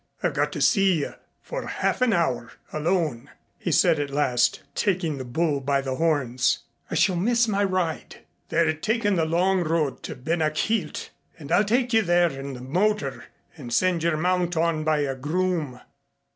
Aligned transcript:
"I've 0.23 0.33
got 0.33 0.51
to 0.53 0.61
see 0.61 0.93
you 1.01 1.13
for 1.43 1.67
half 1.67 2.01
an 2.01 2.11
hour 2.11 2.53
alone," 2.73 3.29
he 3.59 3.71
said 3.71 3.99
at 3.99 4.09
last, 4.09 4.61
taking 4.73 5.19
the 5.19 5.23
bull 5.23 5.59
by 5.59 5.79
the 5.81 5.93
horns. 5.97 6.63
"I 6.89 6.95
shall 6.95 7.15
miss 7.15 7.47
my 7.47 7.63
ride." 7.63 8.15
"They're 8.49 8.73
taking 8.73 9.15
the 9.15 9.25
long 9.25 9.63
road 9.63 10.01
to 10.05 10.15
Ben 10.15 10.41
a 10.41 10.49
Chielt. 10.49 11.11
I'll 11.51 11.63
take 11.63 11.93
you 11.93 12.01
there 12.01 12.31
in 12.31 12.55
the 12.55 12.61
motor 12.61 13.25
and 13.55 13.71
send 13.71 14.01
your 14.01 14.17
mount 14.17 14.57
on 14.57 14.83
by 14.83 15.01
a 15.01 15.13
groom." 15.13 15.79